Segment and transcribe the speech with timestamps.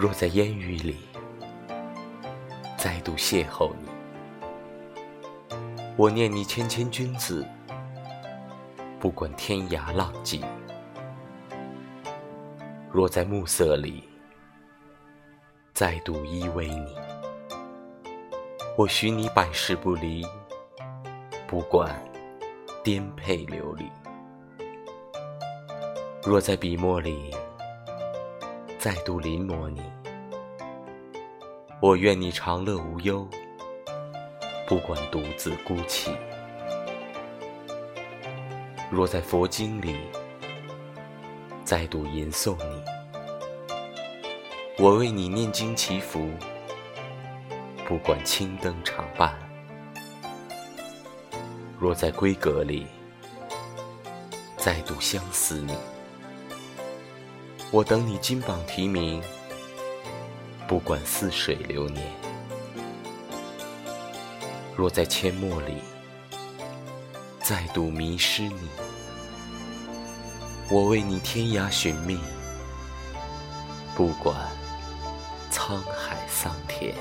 [0.00, 0.96] 若在烟雨里
[2.78, 5.54] 再度邂逅你，
[5.94, 7.46] 我念你谦谦君子，
[8.98, 10.42] 不管天涯浪迹。
[12.90, 14.02] 若在暮色里
[15.74, 16.96] 再度依偎你，
[18.78, 20.24] 我许你百世不离，
[21.46, 21.94] 不管
[22.82, 23.84] 颠沛流离。
[26.24, 27.30] 若在笔墨里
[28.78, 29.82] 再度临摹你，
[31.82, 33.26] 我愿你长乐无忧，
[34.66, 36.10] 不管独自孤寂。
[38.90, 39.96] 若在佛经里
[41.64, 42.84] 再度吟诵你，
[44.76, 46.28] 我为你念经祈福，
[47.88, 49.34] 不管青灯长伴。
[51.78, 52.86] 若在闺阁里
[54.58, 55.74] 再度相思你。
[57.70, 59.22] 我等你金榜题名，
[60.70, 62.06] 不管似水流年。
[64.76, 65.78] 若在阡陌里
[67.42, 68.68] 再度迷失你，
[70.70, 72.20] 我为你天涯寻觅，
[73.96, 74.48] 不管
[75.50, 76.94] 沧海桑田。